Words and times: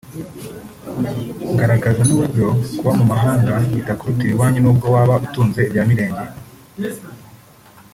ngaragaza 1.51 2.01
n’uburyo 2.05 2.47
kuba 2.77 2.91
mu 2.99 3.05
mahanga 3.11 3.53
bitakurutira 3.75 4.31
iwanyu 4.33 4.59
nubwo 4.61 4.85
waba 4.95 5.13
utunze 5.25 5.59
ibya 5.67 5.83
mirenge 5.89 6.25